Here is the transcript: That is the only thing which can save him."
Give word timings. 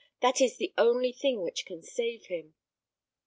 That 0.23 0.41
is 0.41 0.57
the 0.57 0.73
only 0.79 1.11
thing 1.11 1.41
which 1.43 1.63
can 1.63 1.83
save 1.83 2.25
him." 2.25 2.55